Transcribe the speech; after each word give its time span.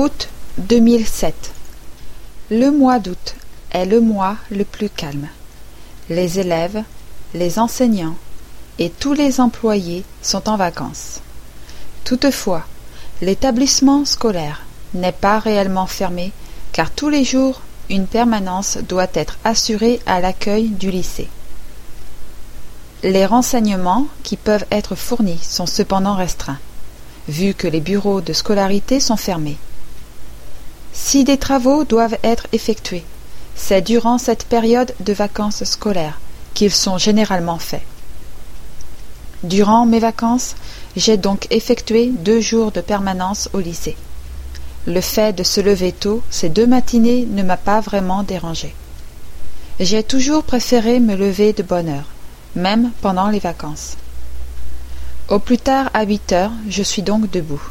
Août 0.00 0.28
2007 0.58 1.50
Le 2.52 2.70
mois 2.70 3.00
d'août 3.00 3.34
est 3.72 3.84
le 3.84 4.00
mois 4.00 4.36
le 4.48 4.64
plus 4.64 4.88
calme. 4.88 5.26
Les 6.08 6.38
élèves, 6.38 6.84
les 7.34 7.58
enseignants 7.58 8.14
et 8.78 8.90
tous 8.90 9.12
les 9.12 9.40
employés 9.40 10.04
sont 10.22 10.48
en 10.48 10.56
vacances. 10.56 11.18
Toutefois, 12.04 12.62
l'établissement 13.22 14.04
scolaire 14.04 14.62
n'est 14.94 15.10
pas 15.10 15.40
réellement 15.40 15.88
fermé 15.88 16.30
car 16.70 16.92
tous 16.92 17.08
les 17.08 17.24
jours 17.24 17.60
une 17.90 18.06
permanence 18.06 18.78
doit 18.88 19.10
être 19.14 19.36
assurée 19.42 19.98
à 20.06 20.20
l'accueil 20.20 20.68
du 20.68 20.92
lycée. 20.92 21.28
Les 23.02 23.26
renseignements 23.26 24.06
qui 24.22 24.36
peuvent 24.36 24.66
être 24.70 24.94
fournis 24.94 25.40
sont 25.42 25.66
cependant 25.66 26.14
restreints, 26.14 26.60
vu 27.26 27.52
que 27.52 27.66
les 27.66 27.80
bureaux 27.80 28.20
de 28.20 28.32
scolarité 28.32 29.00
sont 29.00 29.16
fermés. 29.16 29.58
Si 31.00 31.24
des 31.24 31.38
travaux 31.38 31.84
doivent 31.84 32.18
être 32.22 32.48
effectués, 32.52 33.04
c'est 33.54 33.80
durant 33.80 34.18
cette 34.18 34.44
période 34.44 34.92
de 35.00 35.14
vacances 35.14 35.64
scolaires 35.64 36.20
qu'ils 36.52 36.72
sont 36.72 36.98
généralement 36.98 37.58
faits. 37.58 37.86
Durant 39.42 39.86
mes 39.86 40.00
vacances, 40.00 40.54
j'ai 40.96 41.16
donc 41.16 41.46
effectué 41.50 42.10
deux 42.10 42.40
jours 42.40 42.72
de 42.72 42.82
permanence 42.82 43.48
au 43.54 43.60
lycée. 43.60 43.96
Le 44.86 45.00
fait 45.00 45.32
de 45.32 45.44
se 45.44 45.62
lever 45.62 45.92
tôt 45.92 46.22
ces 46.28 46.50
deux 46.50 46.66
matinées 46.66 47.26
ne 47.26 47.42
m'a 47.42 47.56
pas 47.56 47.80
vraiment 47.80 48.22
dérangé. 48.22 48.74
J'ai 49.80 50.02
toujours 50.02 50.42
préféré 50.42 51.00
me 51.00 51.14
lever 51.14 51.54
de 51.54 51.62
bonne 51.62 51.88
heure, 51.88 52.08
même 52.54 52.90
pendant 53.00 53.28
les 53.28 53.38
vacances. 53.38 53.96
Au 55.28 55.38
plus 55.38 55.58
tard 55.58 55.90
à 55.94 56.04
huit 56.04 56.32
heures, 56.32 56.52
je 56.68 56.82
suis 56.82 57.02
donc 57.02 57.30
debout. 57.30 57.62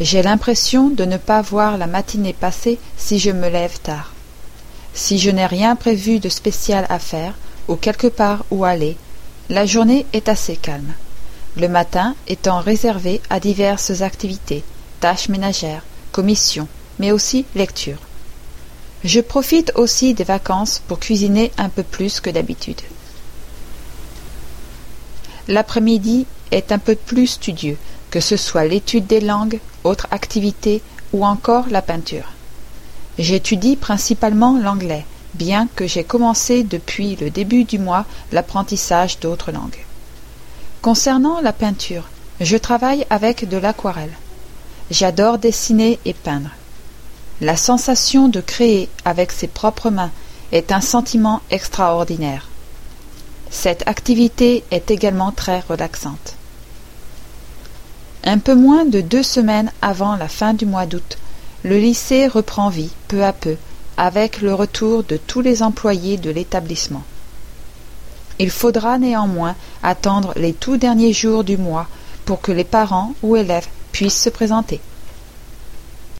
J'ai 0.00 0.22
l'impression 0.22 0.90
de 0.90 1.04
ne 1.04 1.16
pas 1.16 1.42
voir 1.42 1.76
la 1.76 1.88
matinée 1.88 2.32
passer 2.32 2.78
si 2.96 3.18
je 3.18 3.30
me 3.30 3.48
lève 3.48 3.80
tard. 3.80 4.12
Si 4.94 5.18
je 5.18 5.30
n'ai 5.30 5.46
rien 5.46 5.74
prévu 5.74 6.20
de 6.20 6.28
spécial 6.28 6.86
à 6.88 7.00
faire, 7.00 7.34
ou 7.66 7.74
quelque 7.74 8.06
part 8.06 8.44
où 8.50 8.64
aller, 8.64 8.96
la 9.48 9.66
journée 9.66 10.06
est 10.12 10.28
assez 10.28 10.56
calme. 10.56 10.92
Le 11.56 11.68
matin 11.68 12.14
étant 12.28 12.60
réservé 12.60 13.20
à 13.28 13.40
diverses 13.40 14.02
activités, 14.02 14.62
tâches 15.00 15.28
ménagères, 15.28 15.82
commissions, 16.12 16.68
mais 17.00 17.10
aussi 17.10 17.44
lecture. 17.56 17.98
Je 19.02 19.20
profite 19.20 19.72
aussi 19.74 20.14
des 20.14 20.24
vacances 20.24 20.80
pour 20.86 21.00
cuisiner 21.00 21.50
un 21.58 21.68
peu 21.68 21.82
plus 21.82 22.20
que 22.20 22.30
d'habitude. 22.30 22.80
L'après-midi 25.48 26.26
est 26.50 26.72
un 26.72 26.78
peu 26.78 26.94
plus 26.94 27.26
studieux, 27.26 27.78
que 28.10 28.20
ce 28.20 28.36
soit 28.36 28.64
l'étude 28.64 29.06
des 29.06 29.20
langues, 29.20 29.60
autres 29.84 30.08
activités 30.10 30.82
ou 31.12 31.24
encore 31.24 31.68
la 31.68 31.82
peinture. 31.82 32.32
J'étudie 33.18 33.76
principalement 33.76 34.58
l'anglais, 34.58 35.04
bien 35.34 35.68
que 35.74 35.86
j'ai 35.86 36.04
commencé 36.04 36.62
depuis 36.62 37.16
le 37.16 37.30
début 37.30 37.64
du 37.64 37.78
mois 37.78 38.04
l'apprentissage 38.32 39.18
d'autres 39.18 39.52
langues. 39.52 39.84
Concernant 40.82 41.40
la 41.40 41.52
peinture, 41.52 42.08
je 42.40 42.56
travaille 42.56 43.04
avec 43.10 43.48
de 43.48 43.56
l'aquarelle. 43.56 44.12
J'adore 44.90 45.38
dessiner 45.38 45.98
et 46.04 46.14
peindre. 46.14 46.50
La 47.40 47.56
sensation 47.56 48.28
de 48.28 48.40
créer 48.40 48.88
avec 49.04 49.32
ses 49.32 49.48
propres 49.48 49.90
mains 49.90 50.12
est 50.52 50.72
un 50.72 50.80
sentiment 50.80 51.40
extraordinaire. 51.50 52.48
Cette 53.50 53.86
activité 53.86 54.64
est 54.70 54.90
également 54.90 55.32
très 55.32 55.60
relaxante. 55.60 56.37
Un 58.30 58.36
peu 58.36 58.54
moins 58.54 58.84
de 58.84 59.00
deux 59.00 59.22
semaines 59.22 59.72
avant 59.80 60.14
la 60.14 60.28
fin 60.28 60.52
du 60.52 60.66
mois 60.66 60.84
d'août, 60.84 61.16
le 61.64 61.78
lycée 61.78 62.26
reprend 62.26 62.68
vie 62.68 62.90
peu 63.08 63.24
à 63.24 63.32
peu 63.32 63.56
avec 63.96 64.42
le 64.42 64.52
retour 64.52 65.02
de 65.02 65.16
tous 65.16 65.40
les 65.40 65.62
employés 65.62 66.18
de 66.18 66.28
l'établissement. 66.28 67.04
Il 68.38 68.50
faudra 68.50 68.98
néanmoins 68.98 69.56
attendre 69.82 70.34
les 70.36 70.52
tout 70.52 70.76
derniers 70.76 71.14
jours 71.14 71.42
du 71.42 71.56
mois 71.56 71.86
pour 72.26 72.42
que 72.42 72.52
les 72.52 72.64
parents 72.64 73.14
ou 73.22 73.34
élèves 73.34 73.68
puissent 73.92 74.24
se 74.24 74.28
présenter. 74.28 74.82